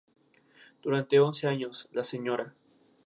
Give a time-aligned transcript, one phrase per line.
[0.81, 2.55] Durante once años, la Sra.